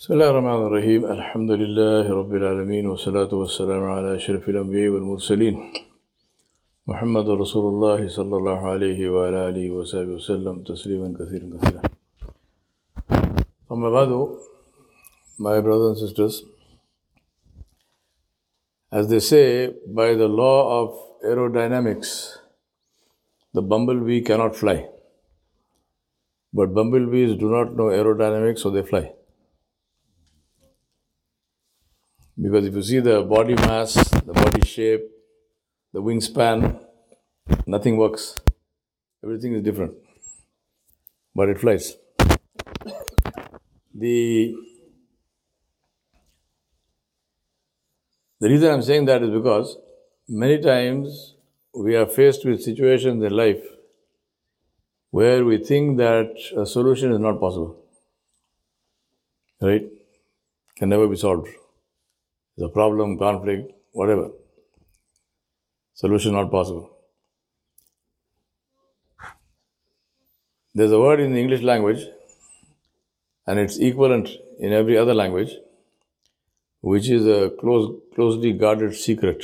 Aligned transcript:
بسم 0.00 0.12
الله 0.14 0.30
الرحمن 0.30 0.60
الرحيم. 0.68 1.00
الحمد 1.16 1.50
لله 1.62 2.04
رب 2.20 2.32
العالمين 2.40 2.84
والصلاة 2.86 3.32
والسلام 3.40 3.82
على 3.84 4.16
أشرف 4.16 4.48
الأنبياء 4.48 4.88
والمرسلين. 4.94 5.54
محمد 6.86 7.26
رسول 7.28 7.64
الله 7.72 8.08
صلى 8.08 8.34
الله 8.40 8.60
عليه 8.72 9.00
وعلى 9.12 9.38
آله 9.48 9.66
وصحبه 9.76 10.12
وسلم 10.16 10.64
تسليما 10.64 11.08
كثيرا 11.20 11.46
كثيرا. 11.52 11.82
أما 13.72 13.88
بعد 13.90 14.10
my 15.38 15.60
brothers 15.60 15.92
and 15.92 15.98
sisters 16.08 16.44
as 18.90 19.04
they 19.12 19.20
say 19.20 19.68
by 19.86 20.14
the 20.14 20.28
law 20.28 20.80
of 20.80 20.88
aerodynamics 21.22 22.40
the 23.52 23.60
bumblebee 23.60 24.22
cannot 24.22 24.56
fly. 24.56 24.88
But 26.54 26.72
bumblebees 26.72 27.38
do 27.38 27.50
not 27.50 27.76
know 27.76 27.92
aerodynamics 27.92 28.60
so 28.60 28.70
they 28.70 28.82
fly. 28.82 29.12
Because 32.40 32.66
if 32.66 32.74
you 32.74 32.82
see 32.82 33.00
the 33.00 33.22
body 33.22 33.54
mass, 33.54 33.92
the 34.10 34.32
body 34.32 34.66
shape, 34.66 35.02
the 35.92 36.00
wingspan, 36.00 36.82
nothing 37.66 37.98
works. 37.98 38.40
Everything 39.22 39.54
is 39.54 39.62
different. 39.62 39.92
But 41.34 41.50
it 41.50 41.58
flies. 41.58 41.96
The, 43.94 44.54
the 48.40 48.48
reason 48.48 48.72
I'm 48.72 48.82
saying 48.82 49.04
that 49.04 49.22
is 49.22 49.30
because 49.30 49.76
many 50.26 50.58
times 50.62 51.34
we 51.74 51.94
are 51.94 52.06
faced 52.06 52.46
with 52.46 52.62
situations 52.62 53.22
in 53.22 53.36
life 53.36 53.62
where 55.10 55.44
we 55.44 55.58
think 55.58 55.98
that 55.98 56.34
a 56.56 56.64
solution 56.64 57.12
is 57.12 57.18
not 57.18 57.38
possible. 57.38 57.84
Right? 59.60 59.86
Can 60.76 60.88
never 60.88 61.06
be 61.06 61.16
solved 61.16 61.48
the 62.60 62.68
problem, 62.68 63.16
conflict, 63.18 63.72
whatever. 63.92 64.30
Solution 65.94 66.32
not 66.32 66.50
possible. 66.50 66.90
There's 70.74 70.92
a 70.92 71.00
word 71.00 71.20
in 71.20 71.32
the 71.32 71.40
English 71.40 71.62
language, 71.62 72.04
and 73.46 73.58
it's 73.58 73.78
equivalent 73.78 74.28
in 74.58 74.74
every 74.74 74.98
other 74.98 75.14
language, 75.14 75.54
which 76.82 77.08
is 77.08 77.26
a 77.26 77.50
close, 77.62 77.88
closely 78.14 78.52
guarded 78.52 78.94
secret. 78.94 79.42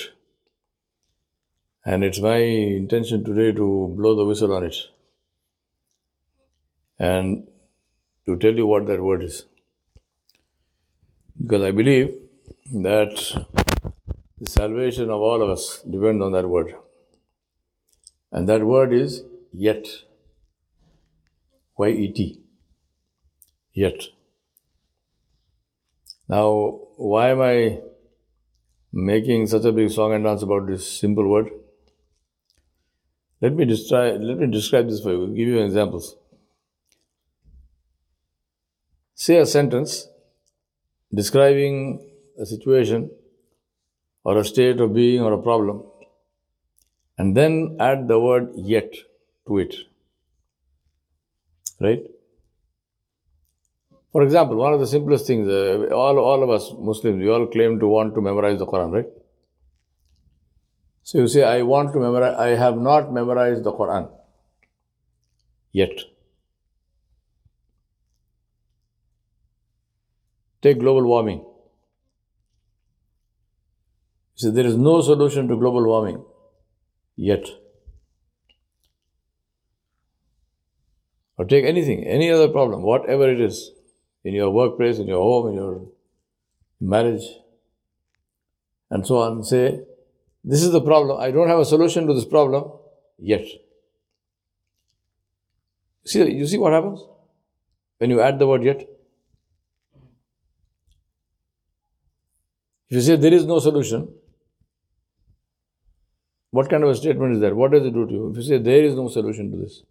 And 1.86 2.04
it's 2.04 2.20
my 2.20 2.36
intention 2.36 3.24
today 3.24 3.50
to 3.52 3.94
blow 3.96 4.14
the 4.14 4.26
whistle 4.26 4.52
on 4.52 4.64
it 4.64 4.76
and 6.98 7.48
to 8.26 8.36
tell 8.36 8.54
you 8.54 8.66
what 8.66 8.86
that 8.88 9.02
word 9.02 9.22
is. 9.22 9.44
Because 11.40 11.62
I 11.62 11.70
believe 11.70 12.14
that 12.72 13.44
the 14.38 14.46
salvation 14.46 15.04
of 15.04 15.20
all 15.20 15.42
of 15.42 15.50
us 15.50 15.82
depends 15.82 16.22
on 16.22 16.32
that 16.32 16.48
word. 16.48 16.74
And 18.32 18.48
that 18.48 18.64
word 18.64 18.92
is 18.92 19.22
yet. 19.52 19.86
Y 21.78 21.88
E 21.88 22.12
T. 22.12 22.40
Yet. 23.72 24.02
Now, 26.28 26.80
why 26.96 27.30
am 27.30 27.40
I 27.40 27.80
making 28.92 29.46
such 29.46 29.64
a 29.64 29.72
big 29.72 29.90
song 29.90 30.12
and 30.12 30.24
dance 30.24 30.42
about 30.42 30.66
this 30.66 30.90
simple 30.90 31.28
word? 31.28 31.50
Let 33.40 33.54
me 33.54 33.64
describe, 33.64 34.20
let 34.22 34.38
me 34.38 34.46
describe 34.46 34.88
this 34.88 35.00
for 35.00 35.12
you, 35.12 35.26
give 35.28 35.46
you 35.46 35.62
examples. 35.62 36.16
Say 39.14 39.36
a 39.36 39.46
sentence 39.46 40.08
describing 41.14 42.10
a 42.38 42.46
situation 42.46 43.10
or 44.24 44.38
a 44.38 44.44
state 44.44 44.80
of 44.80 44.92
being 44.94 45.22
or 45.22 45.32
a 45.32 45.42
problem, 45.42 45.84
and 47.18 47.36
then 47.36 47.76
add 47.80 48.08
the 48.08 48.18
word 48.18 48.50
yet 48.56 48.92
to 49.46 49.58
it. 49.58 49.74
Right? 51.80 52.02
For 54.12 54.22
example, 54.22 54.56
one 54.56 54.72
of 54.72 54.80
the 54.80 54.86
simplest 54.86 55.26
things, 55.26 55.46
uh, 55.46 55.88
all, 55.94 56.18
all 56.18 56.42
of 56.42 56.50
us 56.50 56.72
Muslims, 56.78 57.22
we 57.22 57.28
all 57.28 57.46
claim 57.46 57.78
to 57.80 57.86
want 57.86 58.14
to 58.14 58.20
memorize 58.20 58.58
the 58.58 58.66
Quran, 58.66 58.92
right? 58.92 59.06
So 61.02 61.18
you 61.18 61.28
say, 61.28 61.44
I 61.44 61.62
want 61.62 61.92
to 61.92 62.00
memorize, 62.00 62.34
I 62.36 62.48
have 62.56 62.78
not 62.78 63.12
memorized 63.12 63.62
the 63.62 63.72
Quran 63.72 64.10
yet. 65.70 66.00
Take 70.62 70.80
global 70.80 71.06
warming. 71.06 71.44
So 74.36 74.50
there 74.50 74.66
is 74.66 74.76
no 74.76 75.00
solution 75.00 75.48
to 75.48 75.56
global 75.56 75.84
warming 75.86 76.22
yet. 77.16 77.46
Or 81.38 81.44
take 81.46 81.64
anything, 81.64 82.04
any 82.04 82.30
other 82.30 82.48
problem, 82.48 82.82
whatever 82.82 83.30
it 83.30 83.40
is, 83.40 83.70
in 84.24 84.34
your 84.34 84.50
workplace, 84.50 84.98
in 84.98 85.06
your 85.06 85.22
home, 85.22 85.48
in 85.48 85.54
your 85.54 85.86
marriage, 86.80 87.24
and 88.90 89.06
so 89.06 89.18
on. 89.18 89.42
Say, 89.42 89.80
this 90.44 90.62
is 90.62 90.72
the 90.72 90.80
problem. 90.80 91.20
I 91.20 91.30
don't 91.30 91.48
have 91.48 91.58
a 91.58 91.64
solution 91.64 92.06
to 92.06 92.14
this 92.14 92.24
problem 92.24 92.70
yet. 93.18 93.44
See, 96.04 96.30
you 96.30 96.46
see 96.46 96.58
what 96.58 96.72
happens 96.72 97.00
when 97.98 98.10
you 98.10 98.20
add 98.20 98.38
the 98.38 98.46
word 98.46 98.62
yet? 98.62 98.80
If 102.88 102.96
you 102.96 103.00
say 103.00 103.16
there 103.16 103.34
is 103.34 103.44
no 103.44 103.58
solution, 103.58 104.08
what 106.56 106.70
kind 106.70 106.84
of 106.84 106.90
a 106.90 106.94
statement 106.94 107.34
is 107.34 107.40
that? 107.40 107.54
What 107.54 107.72
does 107.72 107.84
it 107.84 107.92
do 107.92 108.06
to 108.06 108.12
you? 108.12 108.30
If 108.30 108.36
you 108.36 108.42
say 108.42 108.58
there 108.58 108.82
is 108.82 108.94
no 108.94 109.08
solution 109.08 109.50
to 109.52 109.58
this. 109.58 109.82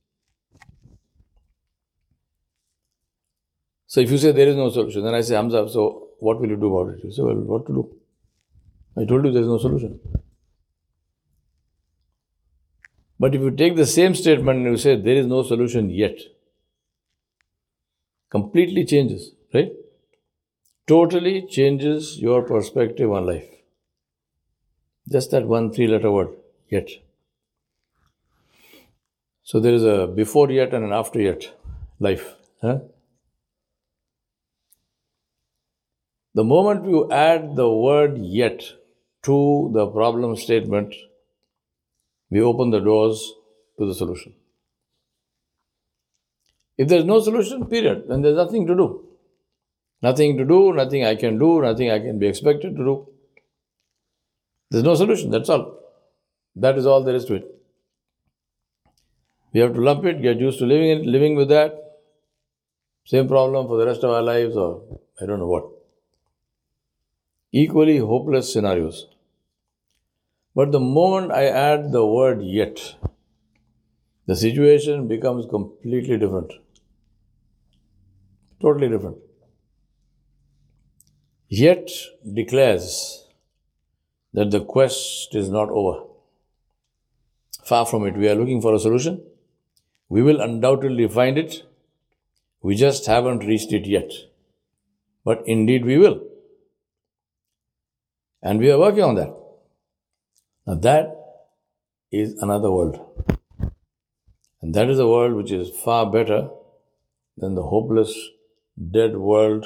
So 3.85 4.01
if 4.01 4.11
you 4.11 4.17
say 4.17 4.31
there 4.31 4.47
is 4.47 4.55
no 4.55 4.69
solution, 4.69 5.03
then 5.03 5.13
I 5.13 5.21
say, 5.21 5.35
Hamza, 5.35 5.67
so 5.69 6.07
what 6.19 6.39
will 6.41 6.49
you 6.49 6.55
do 6.55 6.75
about 6.75 6.95
it? 6.95 7.03
You 7.03 7.11
say, 7.11 7.21
well, 7.21 7.35
what 7.35 7.67
to 7.67 7.73
do? 7.73 7.83
I 8.97 9.05
told 9.05 9.25
you 9.25 9.31
there 9.31 9.43
is 9.43 9.47
no 9.47 9.59
solution. 9.59 9.99
But 13.19 13.35
if 13.35 13.41
you 13.41 13.51
take 13.51 13.75
the 13.75 13.85
same 13.85 14.15
statement 14.15 14.59
and 14.59 14.71
you 14.71 14.77
say 14.77 14.95
there 14.99 15.15
is 15.23 15.27
no 15.27 15.43
solution 15.43 15.89
yet, 15.89 16.17
completely 18.29 18.85
changes, 18.85 19.29
right? 19.53 19.71
Totally 20.87 21.45
changes 21.47 22.17
your 22.19 22.41
perspective 22.41 23.11
on 23.11 23.27
life. 23.27 23.47
Just 25.11 25.31
that 25.31 25.47
one 25.47 25.71
three 25.71 25.87
letter 25.87 26.11
word 26.11 26.33
yet. 26.69 26.89
So 29.43 29.59
there 29.59 29.73
is 29.73 29.83
a 29.83 30.07
before 30.07 30.49
yet 30.51 30.73
and 30.73 30.83
an 30.83 30.91
after 30.91 31.21
yet 31.21 31.53
life. 31.99 32.33
Huh? 32.61 32.79
The 36.33 36.43
moment 36.43 36.85
you 36.85 37.09
add 37.11 37.55
the 37.55 37.69
word 37.69 38.17
yet 38.17 38.63
to 39.23 39.71
the 39.73 39.87
problem 39.87 40.35
statement, 40.35 40.93
we 42.29 42.41
open 42.41 42.71
the 42.71 42.79
doors 42.79 43.33
to 43.79 43.85
the 43.85 43.93
solution. 43.93 44.33
If 46.77 46.89
there 46.89 46.99
is 46.99 47.05
no 47.05 47.21
solution, 47.21 47.67
period, 47.67 48.05
then 48.09 48.21
there's 48.21 48.35
nothing 48.35 48.67
to 48.67 48.75
do. 48.75 49.07
Nothing 50.01 50.37
to 50.37 50.45
do, 50.45 50.73
nothing 50.73 51.05
I 51.05 51.15
can 51.15 51.39
do, 51.39 51.61
nothing 51.61 51.89
I 51.89 51.99
can 51.99 52.19
be 52.19 52.27
expected 52.27 52.75
to 52.75 52.83
do. 52.83 53.07
There's 54.71 54.83
no 54.83 54.95
solution, 54.95 55.31
that's 55.31 55.49
all. 55.49 55.84
That 56.55 56.77
is 56.77 56.85
all 56.85 57.03
there 57.03 57.15
is 57.15 57.25
to 57.25 57.35
it. 57.35 57.51
We 59.53 59.59
have 59.61 59.73
to 59.73 59.81
lump 59.81 60.05
it, 60.05 60.21
get 60.21 60.39
used 60.39 60.59
to 60.59 60.65
living 60.65 60.89
it, 60.89 61.05
living 61.05 61.35
with 61.35 61.49
that. 61.49 61.81
Same 63.05 63.27
problem 63.27 63.67
for 63.67 63.77
the 63.77 63.85
rest 63.85 64.03
of 64.03 64.09
our 64.09 64.21
lives, 64.21 64.55
or 64.57 64.99
I 65.21 65.25
don't 65.25 65.39
know 65.39 65.47
what. 65.47 65.65
Equally 67.51 67.97
hopeless 67.97 68.51
scenarios. 68.51 69.07
But 70.55 70.71
the 70.71 70.79
moment 70.79 71.31
I 71.31 71.45
add 71.45 71.91
the 71.91 72.05
word 72.05 72.41
yet, 72.41 72.95
the 74.25 74.35
situation 74.35 75.07
becomes 75.07 75.45
completely 75.45 76.17
different. 76.17 76.51
Totally 78.61 78.89
different. 78.89 79.17
Yet 81.47 81.91
declares 82.33 83.27
that 84.33 84.51
the 84.51 84.61
quest 84.61 85.35
is 85.35 85.49
not 85.49 85.69
over. 85.69 86.14
Far 87.65 87.85
from 87.85 88.05
it. 88.05 88.15
We 88.15 88.29
are 88.29 88.35
looking 88.35 88.61
for 88.61 88.75
a 88.75 88.79
solution. 88.79 89.23
We 90.07 90.21
will 90.21 90.39
undoubtedly 90.39 91.07
find 91.07 91.37
it. 91.37 91.63
We 92.61 92.75
just 92.75 93.07
haven't 93.07 93.39
reached 93.39 93.73
it 93.73 93.87
yet. 93.87 94.11
But 95.23 95.41
indeed 95.47 95.83
we 95.83 95.97
will. 95.97 96.21
And 98.43 98.59
we 98.59 98.71
are 98.71 98.77
working 98.77 99.03
on 99.03 99.15
that. 99.15 99.35
Now 100.67 100.75
that 100.75 101.15
is 102.11 102.35
another 102.39 102.69
world. 102.69 102.99
And 104.61 104.75
that 104.75 104.89
is 104.89 104.99
a 104.99 105.07
world 105.07 105.33
which 105.33 105.51
is 105.51 105.69
far 105.69 106.09
better 106.11 106.49
than 107.37 107.55
the 107.55 107.63
hopeless, 107.63 108.13
dead 108.91 109.17
world 109.17 109.65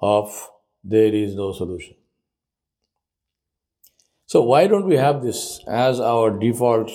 of 0.00 0.50
there 0.84 1.12
is 1.12 1.34
no 1.34 1.52
solution. 1.52 1.94
So, 4.32 4.40
why 4.40 4.66
don't 4.66 4.86
we 4.86 4.96
have 4.96 5.22
this 5.22 5.60
as 5.68 6.00
our 6.00 6.30
default 6.30 6.90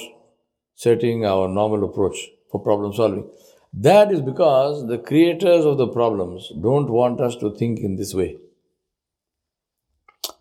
setting, 0.73 1.23
our 1.23 1.47
normal 1.47 1.83
approach 1.83 2.17
for 2.51 2.59
problem 2.59 2.93
solving? 2.93 3.29
That 3.71 4.11
is 4.11 4.21
because 4.21 4.87
the 4.87 4.97
creators 4.97 5.63
of 5.63 5.77
the 5.77 5.87
problems 5.87 6.51
don't 6.63 6.89
want 6.89 7.21
us 7.21 7.35
to 7.35 7.53
think 7.53 7.77
in 7.81 7.95
this 7.95 8.15
way. 8.15 8.37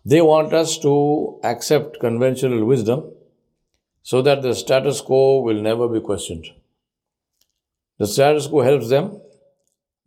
They 0.05 0.23
want 0.23 0.53
us 0.53 0.79
to 0.79 1.39
accept 1.43 1.99
conventional 1.99 2.65
wisdom 2.65 3.11
so 4.01 4.23
that 4.23 4.41
the 4.41 4.55
status 4.55 4.99
quo 4.99 5.41
will 5.41 5.61
never 5.61 5.87
be 5.87 5.99
questioned. 5.99 6.47
The 7.99 8.07
status 8.07 8.47
quo 8.47 8.63
helps 8.63 8.89
them 8.89 9.21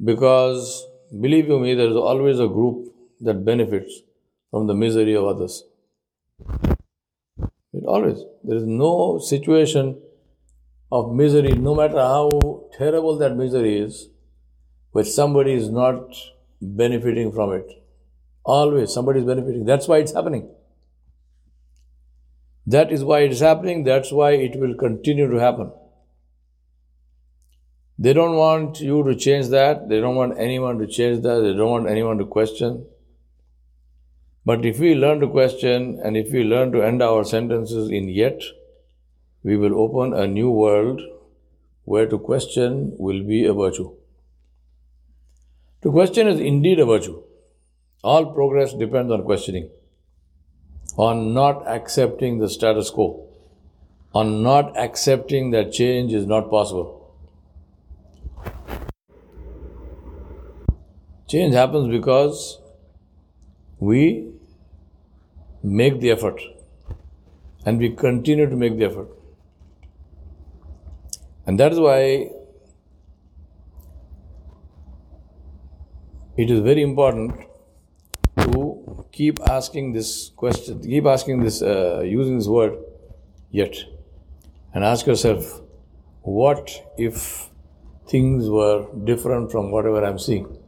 because, 0.04 0.84
believe 1.20 1.46
you 1.46 1.60
me, 1.60 1.74
there 1.76 1.90
is 1.90 1.94
always 1.94 2.40
a 2.40 2.48
group 2.48 2.92
that 3.20 3.44
benefits 3.44 4.00
from 4.50 4.66
the 4.66 4.74
misery 4.74 5.14
of 5.14 5.26
others. 5.26 5.62
Always. 7.90 8.24
There 8.44 8.56
is 8.56 8.64
no 8.64 9.18
situation 9.18 10.00
of 10.92 11.12
misery, 11.12 11.54
no 11.54 11.74
matter 11.74 11.98
how 11.98 12.28
terrible 12.78 13.18
that 13.18 13.36
misery 13.36 13.78
is, 13.78 14.08
where 14.92 15.04
somebody 15.04 15.54
is 15.54 15.68
not 15.68 16.14
benefiting 16.60 17.32
from 17.32 17.52
it. 17.52 17.66
Always 18.44 18.94
somebody 18.94 19.20
is 19.20 19.26
benefiting. 19.26 19.64
That's 19.64 19.88
why 19.88 19.98
it's 19.98 20.12
happening. 20.12 20.48
That 22.66 22.92
is 22.92 23.02
why 23.02 23.20
it 23.20 23.32
is 23.32 23.40
happening. 23.40 23.82
That's 23.82 24.12
why 24.12 24.30
it 24.32 24.58
will 24.60 24.74
continue 24.74 25.28
to 25.28 25.38
happen. 25.38 25.72
They 27.98 28.12
don't 28.12 28.36
want 28.36 28.80
you 28.80 29.02
to 29.02 29.16
change 29.16 29.48
that. 29.48 29.88
They 29.88 30.00
don't 30.00 30.14
want 30.14 30.38
anyone 30.38 30.78
to 30.78 30.86
change 30.86 31.22
that. 31.22 31.40
They 31.40 31.54
don't 31.54 31.70
want 31.70 31.90
anyone 31.90 32.18
to 32.18 32.24
question. 32.24 32.86
But 34.50 34.66
if 34.66 34.80
we 34.80 34.96
learn 34.96 35.20
to 35.20 35.28
question 35.28 36.00
and 36.02 36.16
if 36.16 36.32
we 36.32 36.42
learn 36.42 36.72
to 36.72 36.82
end 36.82 37.02
our 37.04 37.22
sentences 37.22 37.88
in 37.88 38.08
yet, 38.08 38.42
we 39.44 39.56
will 39.56 39.78
open 39.80 40.12
a 40.12 40.26
new 40.26 40.50
world 40.50 41.00
where 41.84 42.06
to 42.12 42.18
question 42.18 42.96
will 42.98 43.22
be 43.22 43.44
a 43.44 43.52
virtue. 43.54 43.92
To 45.82 45.92
question 45.92 46.26
is 46.26 46.40
indeed 46.40 46.80
a 46.80 46.84
virtue. 46.84 47.22
All 48.02 48.26
progress 48.34 48.72
depends 48.72 49.12
on 49.12 49.22
questioning, 49.22 49.70
on 50.96 51.32
not 51.32 51.68
accepting 51.68 52.40
the 52.40 52.48
status 52.48 52.90
quo, 52.90 53.28
on 54.12 54.42
not 54.42 54.76
accepting 54.76 55.52
that 55.52 55.70
change 55.70 56.12
is 56.12 56.26
not 56.26 56.50
possible. 56.50 57.14
Change 61.28 61.54
happens 61.54 61.86
because 61.86 62.58
we 63.78 64.32
make 65.62 66.00
the 66.00 66.10
effort 66.10 66.40
and 67.66 67.78
we 67.78 67.90
continue 67.90 68.48
to 68.48 68.56
make 68.56 68.78
the 68.78 68.84
effort. 68.84 69.08
And 71.46 71.58
that 71.60 71.72
is 71.72 71.80
why 71.80 72.30
it 76.36 76.50
is 76.50 76.60
very 76.60 76.82
important 76.82 77.34
to 78.38 79.06
keep 79.12 79.40
asking 79.48 79.92
this 79.92 80.30
question, 80.36 80.80
keep 80.82 81.06
asking 81.06 81.40
this, 81.40 81.60
uh, 81.62 82.02
using 82.04 82.38
this 82.38 82.46
word 82.46 82.78
yet, 83.50 83.74
and 84.72 84.84
ask 84.84 85.06
yourself, 85.06 85.60
what 86.22 86.70
if 86.96 87.50
things 88.06 88.48
were 88.48 88.86
different 89.04 89.50
from 89.50 89.70
whatever 89.70 90.04
I'm 90.04 90.18
seeing? 90.18 90.59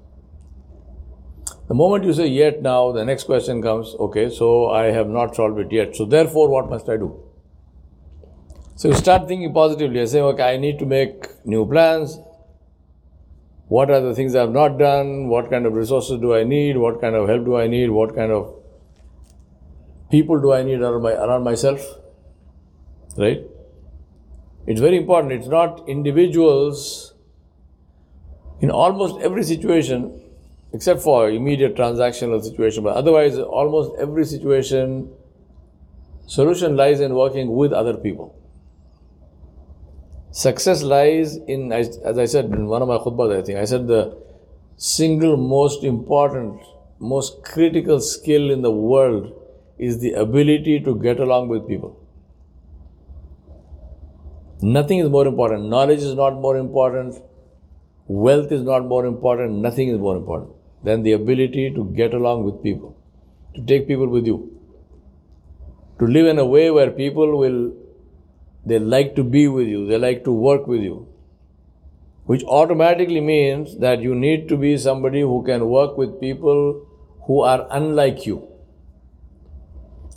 The 1.68 1.74
moment 1.74 2.04
you 2.04 2.12
say 2.12 2.26
yet 2.26 2.60
now, 2.60 2.92
the 2.92 3.04
next 3.04 3.24
question 3.24 3.62
comes, 3.62 3.94
okay, 3.98 4.28
so 4.28 4.70
I 4.70 4.86
have 4.86 5.08
not 5.08 5.36
solved 5.36 5.58
it 5.60 5.72
yet. 5.72 5.96
So 5.96 6.04
therefore, 6.04 6.48
what 6.48 6.68
must 6.68 6.88
I 6.88 6.96
do? 6.96 7.22
So 8.74 8.88
you 8.88 8.94
start 8.94 9.28
thinking 9.28 9.54
positively. 9.54 10.00
I 10.00 10.06
say, 10.06 10.20
okay, 10.20 10.54
I 10.54 10.56
need 10.56 10.78
to 10.80 10.86
make 10.86 11.46
new 11.46 11.66
plans. 11.66 12.18
What 13.68 13.90
are 13.90 14.00
the 14.00 14.14
things 14.14 14.34
I 14.34 14.40
have 14.40 14.50
not 14.50 14.76
done? 14.78 15.28
What 15.28 15.50
kind 15.50 15.66
of 15.66 15.74
resources 15.74 16.20
do 16.20 16.34
I 16.34 16.42
need? 16.42 16.76
What 16.76 17.00
kind 17.00 17.14
of 17.14 17.28
help 17.28 17.44
do 17.44 17.56
I 17.56 17.68
need? 17.68 17.90
What 17.90 18.14
kind 18.14 18.32
of 18.32 18.54
people 20.10 20.40
do 20.40 20.52
I 20.52 20.62
need 20.62 20.80
around, 20.80 21.02
my, 21.02 21.12
around 21.12 21.44
myself? 21.44 21.80
Right? 23.16 23.42
It's 24.66 24.80
very 24.80 24.96
important. 24.96 25.32
It's 25.32 25.48
not 25.48 25.88
individuals. 25.88 27.14
In 28.60 28.70
almost 28.70 29.20
every 29.20 29.42
situation, 29.42 30.21
except 30.72 31.02
for 31.02 31.30
immediate 31.30 31.76
transactional 31.76 32.42
situation, 32.42 32.82
but 32.82 32.96
otherwise, 32.96 33.38
almost 33.38 33.92
every 34.00 34.24
situation, 34.24 35.10
solution 36.26 36.76
lies 36.76 37.00
in 37.00 37.14
working 37.14 37.52
with 37.54 37.72
other 37.72 37.94
people. 37.94 38.38
Success 40.30 40.82
lies 40.82 41.36
in, 41.36 41.72
as 41.72 42.18
I 42.18 42.24
said 42.24 42.46
in 42.46 42.66
one 42.66 42.80
of 42.80 42.88
my 42.88 42.96
khutbahs, 42.96 43.38
I 43.38 43.42
think, 43.42 43.58
I 43.58 43.66
said 43.66 43.86
the 43.86 44.16
single 44.76 45.36
most 45.36 45.84
important, 45.84 46.62
most 46.98 47.42
critical 47.44 48.00
skill 48.00 48.50
in 48.50 48.62
the 48.62 48.70
world 48.70 49.38
is 49.78 49.98
the 50.00 50.12
ability 50.12 50.80
to 50.80 50.94
get 50.98 51.20
along 51.20 51.48
with 51.48 51.68
people. 51.68 51.98
Nothing 54.62 55.00
is 55.00 55.10
more 55.10 55.26
important. 55.26 55.68
Knowledge 55.68 55.98
is 55.98 56.14
not 56.14 56.34
more 56.34 56.56
important. 56.56 57.20
Wealth 58.06 58.52
is 58.52 58.62
not 58.62 58.86
more 58.86 59.04
important. 59.04 59.54
Nothing 59.56 59.88
is 59.88 59.98
more 59.98 60.16
important 60.16 60.52
than 60.82 61.02
the 61.02 61.12
ability 61.12 61.72
to 61.74 61.84
get 61.96 62.14
along 62.14 62.44
with 62.44 62.62
people, 62.62 62.96
to 63.54 63.62
take 63.64 63.86
people 63.86 64.08
with 64.08 64.26
you, 64.26 64.58
to 65.98 66.06
live 66.06 66.26
in 66.26 66.38
a 66.38 66.44
way 66.46 66.70
where 66.70 66.90
people 66.90 67.38
will 67.38 67.72
they 68.64 68.78
like 68.78 69.16
to 69.16 69.24
be 69.24 69.48
with 69.48 69.66
you, 69.66 69.86
they 69.86 69.98
like 69.98 70.24
to 70.24 70.32
work 70.32 70.66
with 70.66 70.82
you. 70.82 71.08
Which 72.24 72.44
automatically 72.44 73.20
means 73.20 73.78
that 73.78 74.00
you 74.00 74.14
need 74.14 74.48
to 74.48 74.56
be 74.56 74.78
somebody 74.78 75.20
who 75.20 75.42
can 75.44 75.68
work 75.68 75.98
with 75.98 76.20
people 76.20 76.86
who 77.26 77.40
are 77.42 77.66
unlike 77.70 78.24
you, 78.24 78.48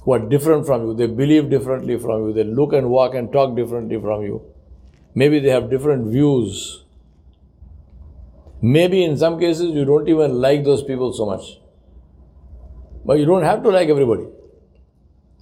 who 0.03 0.13
are 0.13 0.19
different 0.19 0.67
from 0.67 0.85
you, 0.85 0.93
they 0.93 1.07
believe 1.07 1.49
differently 1.49 1.97
from 1.97 2.27
you, 2.27 2.33
they 2.33 2.43
look 2.43 2.73
and 2.73 2.89
walk 2.89 3.15
and 3.15 3.33
talk 3.33 3.55
differently 3.55 3.99
from 3.99 4.21
you. 4.21 4.43
Maybe 5.15 5.39
they 5.39 5.49
have 5.49 5.69
different 5.69 6.07
views. 6.07 6.84
Maybe 8.61 9.03
in 9.03 9.17
some 9.17 9.39
cases 9.39 9.71
you 9.71 9.85
don't 9.85 10.07
even 10.07 10.41
like 10.41 10.63
those 10.63 10.83
people 10.83 11.13
so 11.13 11.25
much. 11.25 11.59
But 13.05 13.19
you 13.19 13.25
don't 13.25 13.43
have 13.43 13.61
to 13.63 13.69
like 13.69 13.89
everybody. 13.89 14.27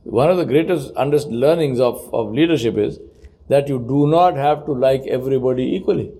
One 0.03 0.29
of 0.29 0.37
the 0.37 0.45
greatest 0.45 0.93
learnings 1.29 1.79
of, 1.79 2.13
of 2.13 2.33
leadership 2.33 2.77
is 2.77 2.99
that 3.47 3.69
you 3.69 3.79
do 3.79 4.07
not 4.07 4.35
have 4.35 4.65
to 4.65 4.73
like 4.73 5.05
everybody 5.07 5.75
equally. 5.75 6.11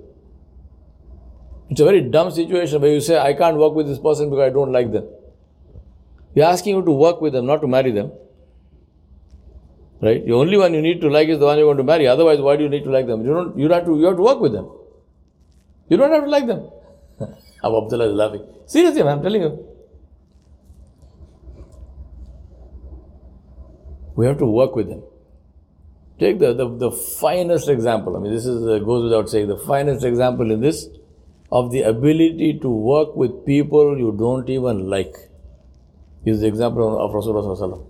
It's 1.70 1.82
a 1.82 1.86
very 1.86 2.02
dumb 2.02 2.32
situation 2.32 2.82
where 2.82 2.92
you 2.92 3.02
say, 3.02 3.18
I 3.18 3.34
can't 3.34 3.58
work 3.58 3.74
with 3.74 3.88
this 3.88 4.00
person 4.00 4.30
because 4.30 4.44
I 4.44 4.50
don't 4.50 4.72
like 4.72 4.92
them. 4.92 5.08
We're 6.36 6.46
asking 6.46 6.76
you 6.76 6.84
to 6.84 6.92
work 6.92 7.22
with 7.22 7.34
them, 7.34 7.46
not 7.46 7.62
to 7.62 7.68
marry 7.68 7.92
them. 7.92 8.12
Right? 10.02 10.26
The 10.26 10.34
only 10.34 10.58
one 10.58 10.74
you 10.74 10.82
need 10.82 11.02
to 11.02 11.10
like 11.10 11.30
is 11.30 11.40
the 11.40 11.46
one 11.46 11.58
you're 11.58 11.68
going 11.68 11.78
to 11.78 11.84
marry. 11.84 12.08
Otherwise, 12.08 12.40
why 12.40 12.58
do 12.58 12.64
you 12.64 12.70
need 12.70 12.84
to 12.84 12.92
like 12.92 13.08
them? 13.08 13.26
You 13.26 13.34
don't 13.34 13.58
you 13.58 13.70
have 13.70 13.86
to 13.86 13.98
you 13.98 14.06
have 14.06 14.18
to 14.18 14.22
work 14.22 14.40
with 14.40 14.52
them. 14.52 14.70
You 15.90 15.98
don't 15.98 16.12
have 16.12 16.26
to 16.26 16.30
like 16.30 16.46
them. 16.46 16.70
Abu 17.64 17.84
Abdullah 17.84 18.10
is 18.10 18.14
laughing. 18.14 18.46
Seriously, 18.66 19.04
man, 19.04 19.18
I'm 19.18 19.24
telling 19.24 19.42
you. 19.42 19.68
We 24.16 24.26
have 24.26 24.38
to 24.40 24.46
work 24.46 24.76
with 24.76 24.90
them. 24.90 25.04
Take 26.20 26.40
the, 26.40 26.54
the, 26.54 26.70
the 26.78 26.92
finest 26.92 27.70
example. 27.70 28.16
I 28.16 28.20
mean, 28.20 28.32
this 28.32 28.46
is 28.46 28.68
uh, 28.68 28.80
goes 28.80 29.04
without 29.04 29.30
saying. 29.30 29.48
The 29.48 29.58
finest 29.58 30.06
example 30.06 30.52
in 30.52 30.62
this 30.62 30.88
of 31.52 31.72
the 31.72 31.82
ability 31.82 32.60
to 32.60 32.70
work 32.70 33.16
with 33.16 33.46
people 33.46 33.98
you 33.98 34.12
don't 34.18 34.50
even 34.50 34.90
like 34.90 35.16
is 36.26 36.42
the 36.42 36.48
example 36.48 37.00
of 37.00 37.12
Rasulullah. 37.12 37.86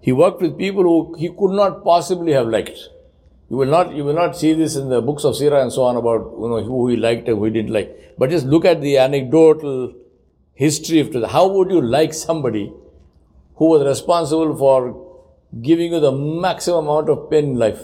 He 0.00 0.12
worked 0.12 0.42
with 0.42 0.58
people 0.58 0.82
who 0.82 1.14
he 1.18 1.28
could 1.28 1.52
not 1.52 1.84
possibly 1.84 2.32
have 2.32 2.48
liked. 2.48 2.78
You 3.50 3.56
will 3.56 3.68
not 3.68 3.94
you 3.94 4.04
will 4.04 4.14
not 4.14 4.36
see 4.36 4.52
this 4.54 4.76
in 4.76 4.88
the 4.88 5.00
books 5.02 5.24
of 5.24 5.34
Sirah 5.34 5.62
and 5.62 5.72
so 5.72 5.82
on 5.82 5.96
about 5.96 6.32
you 6.38 6.48
know 6.48 6.62
who 6.62 6.88
he 6.88 6.96
liked 6.96 7.28
and 7.28 7.38
who 7.38 7.44
he 7.44 7.50
didn't 7.50 7.72
like. 7.72 8.14
But 8.18 8.30
just 8.30 8.46
look 8.46 8.64
at 8.64 8.80
the 8.80 8.98
anecdotal 8.98 9.94
history 10.54 11.00
of 11.00 11.14
it. 11.14 11.26
How 11.28 11.46
would 11.48 11.70
you 11.70 11.82
like 11.82 12.14
somebody 12.14 12.72
who 13.56 13.66
was 13.66 13.84
responsible 13.86 14.56
for 14.56 15.04
giving 15.62 15.92
you 15.92 16.00
the 16.00 16.12
maximum 16.12 16.86
amount 16.86 17.08
of 17.08 17.30
pain 17.30 17.50
in 17.50 17.56
life. 17.56 17.80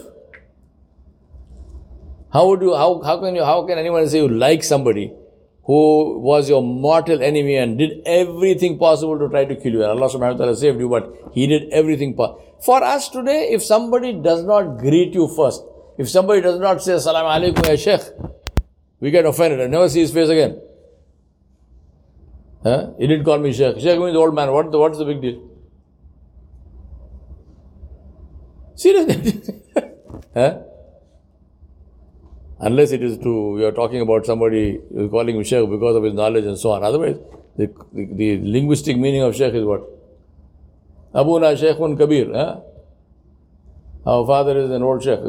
How 2.33 2.47
would 2.47 2.61
you, 2.61 2.75
how, 2.75 3.01
how 3.01 3.19
can 3.19 3.35
you, 3.35 3.43
how 3.43 3.65
can 3.65 3.77
anyone 3.77 4.07
say 4.07 4.19
you 4.19 4.27
like 4.27 4.63
somebody 4.63 5.13
who 5.63 6.19
was 6.19 6.49
your 6.49 6.63
mortal 6.63 7.21
enemy 7.21 7.55
and 7.55 7.77
did 7.77 8.01
everything 8.05 8.77
possible 8.77 9.17
to 9.19 9.29
try 9.29 9.45
to 9.45 9.55
kill 9.55 9.73
you? 9.73 9.83
And 9.83 9.91
Allah 9.91 10.09
subhanahu 10.09 10.33
wa 10.33 10.45
ta'ala 10.45 10.55
saved 10.55 10.79
you, 10.79 10.89
but 10.89 11.13
He 11.33 11.45
did 11.47 11.69
everything 11.71 12.15
possible. 12.15 12.43
For 12.65 12.83
us 12.83 13.09
today, 13.09 13.49
if 13.51 13.63
somebody 13.63 14.13
does 14.13 14.43
not 14.43 14.77
greet 14.79 15.13
you 15.13 15.27
first, 15.27 15.63
if 15.97 16.09
somebody 16.09 16.41
does 16.41 16.59
not 16.59 16.81
say 16.81 16.93
Assalamu 16.93 17.53
alaikum 17.53 17.67
ya 17.67 17.75
Sheikh, 17.75 18.01
we 18.99 19.11
get 19.11 19.25
offended 19.25 19.59
and 19.59 19.71
never 19.71 19.89
see 19.89 19.99
his 19.99 20.11
face 20.11 20.29
again. 20.29 20.59
Huh? 22.63 22.91
He 22.99 23.07
didn't 23.07 23.25
call 23.25 23.39
me 23.39 23.51
Sheikh. 23.51 23.79
Sheikh 23.79 23.99
means 23.99 24.15
old 24.15 24.35
man. 24.35 24.51
What 24.51 24.71
what's 24.71 24.97
the 24.99 25.05
big 25.05 25.21
deal? 25.21 25.47
Seriously. 28.75 29.43
huh? 30.33 30.59
Unless 32.63 32.91
it 32.91 33.01
is 33.01 33.17
to, 33.17 33.53
we 33.53 33.65
are 33.65 33.71
talking 33.71 34.01
about 34.01 34.25
somebody 34.25 34.79
calling 35.09 35.35
him 35.35 35.43
Sheikh 35.43 35.67
because 35.67 35.95
of 35.95 36.03
his 36.03 36.13
knowledge 36.13 36.45
and 36.45 36.57
so 36.57 36.71
on. 36.71 36.83
Otherwise, 36.83 37.17
the, 37.57 37.73
the, 37.91 38.05
the 38.05 38.39
linguistic 38.43 38.97
meaning 38.97 39.23
of 39.23 39.35
Sheikh 39.35 39.55
is 39.55 39.65
what? 39.65 39.81
Abuna 41.11 41.47
Sheikhun 41.55 41.97
Kabir. 41.97 42.31
Our 44.05 44.27
father 44.27 44.59
is 44.59 44.69
an 44.69 44.83
old 44.83 45.03
Sheikh. 45.03 45.19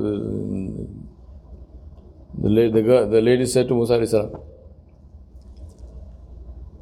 The, 2.35 2.69
the, 2.69 3.09
the, 3.11 3.21
lady 3.23 3.47
said 3.47 3.67
to 3.69 3.75
Musa. 3.75 4.31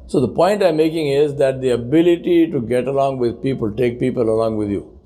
So 0.07 0.19
the 0.19 0.27
point 0.27 0.61
I'm 0.61 0.75
making 0.75 1.07
is 1.07 1.35
that 1.35 1.61
the 1.61 1.69
ability 1.69 2.51
to 2.51 2.59
get 2.59 2.89
along 2.89 3.19
with 3.19 3.41
people, 3.41 3.71
take 3.71 4.01
people 4.01 4.23
along 4.23 4.57
with 4.57 4.69
you. 4.69 4.99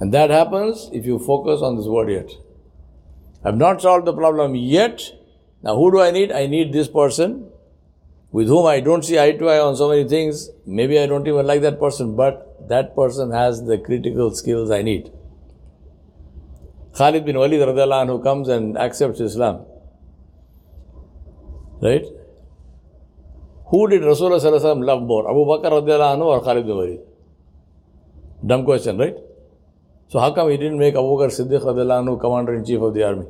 And 0.00 0.12
that 0.12 0.28
happens 0.28 0.90
if 0.92 1.06
you 1.06 1.18
focus 1.18 1.62
on 1.62 1.76
this 1.76 1.86
word 1.86 2.10
yet. 2.10 2.30
I've 3.44 3.56
not 3.56 3.82
solved 3.82 4.06
the 4.06 4.12
problem 4.14 4.54
yet. 4.54 5.02
Now, 5.62 5.76
who 5.76 5.90
do 5.90 6.00
I 6.00 6.10
need? 6.10 6.32
I 6.32 6.46
need 6.46 6.72
this 6.72 6.88
person 6.88 7.50
with 8.30 8.48
whom 8.48 8.66
I 8.66 8.80
don't 8.80 9.04
see 9.04 9.18
eye 9.18 9.32
to 9.32 9.48
eye 9.48 9.60
on 9.60 9.76
so 9.76 9.88
many 9.88 10.08
things. 10.08 10.48
Maybe 10.66 10.98
I 10.98 11.06
don't 11.06 11.26
even 11.26 11.46
like 11.46 11.60
that 11.62 11.78
person, 11.78 12.16
but 12.16 12.68
that 12.68 12.94
person 12.94 13.30
has 13.32 13.64
the 13.64 13.78
critical 13.78 14.34
skills 14.34 14.70
I 14.70 14.82
need. 14.82 15.12
Khalid 16.94 17.24
bin 17.24 17.36
Walid 17.36 17.60
who 18.08 18.22
comes 18.22 18.48
and 18.48 18.78
accepts 18.78 19.20
Islam. 19.20 19.64
Right? 21.80 22.04
Who 23.66 23.88
did 23.88 24.02
Rasulullah 24.02 24.84
love 24.84 25.02
more? 25.02 25.28
Abu 25.28 25.44
Bakr 25.46 25.72
radiallahu 25.72 26.16
anhu 26.16 26.26
or 26.26 26.42
Khalid 26.42 26.66
bin 26.66 26.76
Walid? 26.76 27.00
Dumb 28.46 28.64
question, 28.64 28.98
right? 28.98 29.16
So 30.12 30.20
how 30.20 30.30
come 30.34 30.50
he 30.50 30.58
didn't 30.58 30.78
make 30.78 30.94
Abu 30.94 31.12
Bakr 31.18 31.28
Siddiq 31.34 31.62
anhu 31.64 32.20
commander 32.20 32.52
in 32.52 32.66
chief 32.66 32.82
of 32.82 32.92
the 32.92 33.02
army? 33.02 33.24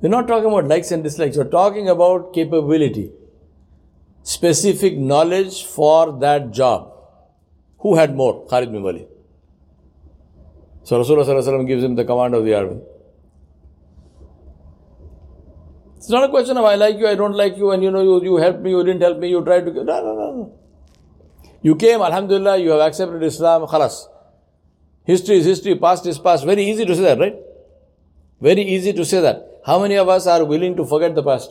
We're 0.00 0.10
not 0.10 0.28
talking 0.28 0.46
about 0.46 0.68
likes 0.68 0.92
and 0.92 1.02
dislikes. 1.02 1.36
We're 1.36 1.50
talking 1.50 1.88
about 1.88 2.32
capability, 2.32 3.10
specific 4.22 4.96
knowledge 4.96 5.64
for 5.64 6.20
that 6.20 6.52
job. 6.52 6.92
Who 7.80 7.96
had 7.96 8.14
more? 8.14 8.46
Khalid 8.46 8.70
bin 8.70 8.84
Walid. 8.84 9.08
So 10.84 11.02
Rasulullah 11.02 11.66
gives 11.66 11.82
him 11.82 11.96
the 11.96 12.04
command 12.04 12.36
of 12.36 12.44
the 12.44 12.54
army. 12.54 12.80
It's 15.96 16.10
not 16.10 16.22
a 16.22 16.28
question 16.28 16.56
of 16.58 16.64
I 16.64 16.76
like 16.76 16.96
you, 16.98 17.08
I 17.08 17.16
don't 17.16 17.34
like 17.34 17.56
you, 17.56 17.72
and 17.72 17.82
you 17.82 17.90
know, 17.90 18.02
you, 18.02 18.22
you 18.22 18.36
helped 18.36 18.60
me, 18.60 18.70
you 18.70 18.84
didn't 18.84 19.02
help 19.02 19.18
me, 19.18 19.30
you 19.30 19.44
tried 19.44 19.64
to. 19.64 19.72
No, 19.72 19.82
no, 19.82 20.14
no. 20.14 20.58
You 21.60 21.74
came, 21.74 22.02
Alhamdulillah, 22.02 22.58
you 22.58 22.70
have 22.70 22.82
accepted 22.82 23.20
Islam, 23.24 23.62
khalas. 23.62 24.13
History 25.04 25.36
is 25.36 25.44
history, 25.44 25.76
past 25.76 26.06
is 26.06 26.18
past. 26.18 26.44
Very 26.44 26.64
easy 26.64 26.84
to 26.86 26.94
say 26.94 27.02
that, 27.02 27.18
right? 27.18 27.36
Very 28.40 28.62
easy 28.62 28.92
to 28.92 29.04
say 29.04 29.20
that. 29.20 29.60
How 29.66 29.78
many 29.80 29.96
of 29.96 30.08
us 30.08 30.26
are 30.26 30.44
willing 30.44 30.76
to 30.76 30.84
forget 30.84 31.14
the 31.14 31.22
past? 31.22 31.50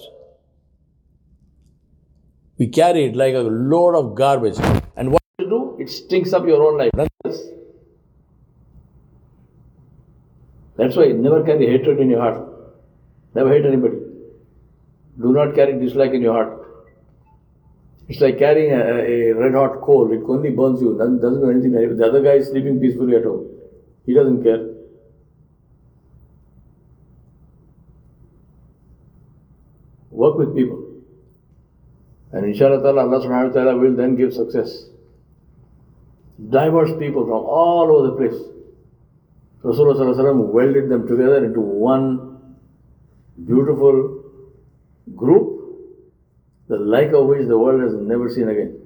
We 2.57 2.67
carry 2.67 3.05
it 3.05 3.15
like 3.15 3.35
a 3.35 3.39
load 3.39 3.95
of 3.95 4.15
garbage. 4.15 4.57
And 4.95 5.11
what 5.11 5.21
you 5.39 5.49
do? 5.49 5.77
It 5.79 5.89
stinks 5.89 6.33
up 6.33 6.45
your 6.45 6.63
own 6.63 6.77
life. 6.77 6.91
That's 10.75 10.95
why 10.95 11.07
never 11.07 11.43
carry 11.43 11.67
hatred 11.67 11.99
in 11.99 12.09
your 12.09 12.21
heart. 12.21 12.47
Never 13.35 13.51
hate 13.51 13.65
anybody. 13.65 13.97
Do 15.21 15.31
not 15.31 15.53
carry 15.55 15.79
dislike 15.79 16.11
in 16.13 16.21
your 16.21 16.33
heart. 16.33 16.62
It's 18.07 18.19
like 18.19 18.37
carrying 18.37 18.71
a, 18.71 19.31
a 19.31 19.33
red 19.33 19.53
hot 19.53 19.81
coal. 19.81 20.11
It 20.11 20.21
only 20.27 20.49
burns 20.49 20.81
you. 20.81 20.97
Doesn't, 20.97 21.21
doesn't 21.21 21.41
do 21.41 21.49
anything. 21.49 21.71
The 21.71 22.05
other 22.05 22.21
guy 22.21 22.33
is 22.33 22.47
sleeping 22.47 22.79
peacefully 22.79 23.15
at 23.15 23.23
home. 23.23 23.47
He 24.05 24.13
doesn't 24.13 24.43
care. 24.43 24.69
Work 30.11 30.37
with 30.37 30.55
people. 30.55 30.93
And 32.33 32.45
inshallah 32.45 32.85
Allah 32.85 33.25
subhanahu 33.25 33.47
wa 33.49 33.53
ta'ala 33.53 33.77
will 33.77 33.95
then 33.95 34.15
give 34.15 34.33
success. 34.33 34.85
Diverse 36.49 36.91
people 36.99 37.23
from 37.23 37.33
all 37.33 37.95
over 37.95 38.07
the 38.07 38.15
place. 38.17 38.41
Rasulullah 39.63 40.51
welded 40.51 40.89
them 40.89 41.07
together 41.07 41.45
into 41.45 41.61
one 41.61 42.55
beautiful 43.45 44.23
group 45.15 45.52
the 46.67 46.77
like 46.77 47.11
of 47.13 47.27
which 47.27 47.47
the 47.47 47.57
world 47.57 47.81
has 47.81 47.93
never 47.93 48.29
seen 48.29 48.49
again. 48.49 48.79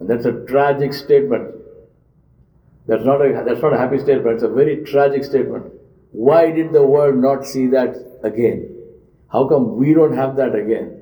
And 0.00 0.08
that's 0.08 0.26
a 0.26 0.44
tragic 0.46 0.92
statement. 0.92 1.54
That's 2.86 3.04
not 3.04 3.20
a, 3.20 3.44
that's 3.46 3.62
not 3.62 3.72
a 3.72 3.78
happy 3.78 3.98
statement, 3.98 4.34
it's 4.34 4.42
a 4.42 4.48
very 4.48 4.84
tragic 4.84 5.24
statement. 5.24 5.72
Why 6.10 6.50
did 6.50 6.72
the 6.72 6.82
world 6.82 7.16
not 7.16 7.46
see 7.46 7.68
that 7.68 7.94
again? 8.22 8.76
How 9.30 9.48
come 9.48 9.76
we 9.76 9.94
don't 9.94 10.16
have 10.16 10.36
that 10.36 10.54
again? 10.54 11.00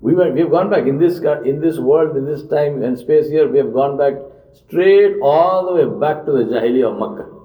We 0.00 0.14
we 0.14 0.40
have 0.40 0.50
gone 0.50 0.70
back 0.70 0.86
in 0.86 0.98
this 0.98 1.18
in 1.44 1.60
this 1.60 1.78
world, 1.78 2.16
in 2.16 2.26
this 2.26 2.46
time 2.48 2.82
and 2.82 2.98
space 2.98 3.28
here. 3.28 3.48
We 3.48 3.58
have 3.58 3.72
gone 3.72 3.96
back 3.96 4.14
straight 4.52 5.16
all 5.22 5.66
the 5.66 5.74
way 5.74 6.00
back 6.00 6.24
to 6.26 6.32
the 6.32 6.44
Jahiliyyah 6.44 6.92
of 6.92 6.98
Makkah 6.98 7.35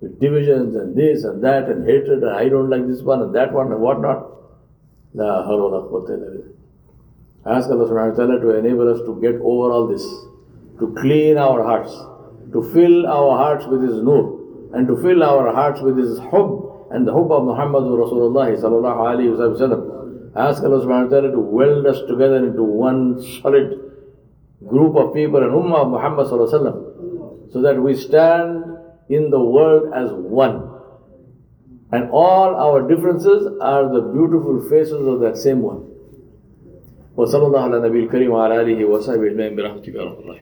with 0.00 0.18
divisions 0.20 0.76
and 0.76 0.96
this 0.96 1.24
and 1.24 1.44
that 1.44 1.68
and 1.68 1.86
hatred 1.86 2.22
and 2.22 2.30
I 2.30 2.48
don't 2.48 2.70
like 2.70 2.86
this 2.86 3.02
one 3.02 3.22
and 3.22 3.34
that 3.34 3.52
one 3.52 3.70
and 3.72 3.80
whatnot. 3.80 4.26
La 5.14 5.44
hawla 5.46 6.50
Ask 7.44 7.70
Allah 7.70 7.88
subhanahu 7.88 8.10
wa 8.10 8.16
ta'ala 8.16 8.40
to 8.40 8.50
enable 8.58 8.92
us 8.92 9.00
to 9.06 9.18
get 9.20 9.34
over 9.36 9.72
all 9.72 9.86
this, 9.88 10.04
to 10.78 10.94
clean 11.00 11.38
our 11.38 11.62
hearts, 11.64 11.90
to 12.52 12.62
fill 12.74 13.06
our 13.06 13.36
hearts 13.36 13.64
with 13.66 13.82
His 13.82 13.96
nur, 14.02 14.70
and 14.74 14.86
to 14.86 14.96
fill 15.00 15.24
our 15.24 15.52
hearts 15.54 15.80
with 15.80 15.96
His 15.96 16.18
hub 16.18 16.88
and 16.90 17.08
the 17.08 17.12
hub 17.12 17.32
of 17.32 17.44
Muhammad 17.44 17.84
Rasulullah 17.84 18.52
sallallahu 18.52 19.00
alayhi 19.08 19.32
wa 19.32 19.56
sallam. 19.56 20.32
Ask 20.36 20.62
Allah 20.62 20.84
subhanahu 20.84 21.10
wa 21.10 21.10
ta'ala 21.10 21.30
to 21.32 21.40
weld 21.40 21.86
us 21.86 22.00
together 22.06 22.44
into 22.44 22.62
one 22.62 23.22
solid 23.40 23.80
group 24.68 24.94
of 24.96 25.14
people 25.14 25.42
and 25.42 25.50
ummah 25.50 25.86
of 25.86 25.88
Muhammad 25.88 26.26
sallallahu 26.26 26.52
alayhi 26.52 26.64
wa 26.64 26.70
sallam, 26.70 27.52
so 27.52 27.62
that 27.62 27.80
we 27.80 27.96
stand 27.96 28.69
in 29.09 29.29
the 29.29 29.39
world 29.39 29.93
as 29.93 30.11
one. 30.11 30.71
And 31.91 32.09
all 32.11 32.55
our 32.55 32.87
differences 32.87 33.47
are 33.61 33.83
the 33.93 34.01
beautiful 34.01 34.67
faces 34.69 35.05
of 35.07 35.19
that 35.21 35.37
same 35.37 35.61
one. 35.61 35.91
وصلى 37.17 37.47
الله 37.47 37.59
على 37.59 37.79
نبي 37.79 37.99
الكريم 37.99 38.31
وعلى 38.31 38.61
آله 38.61 38.85
وصحبه 38.85 39.27
أجمعين 39.31 39.55
برحمتك 39.55 39.95
يا 39.95 40.03
رب 40.03 40.19
الله 40.19 40.33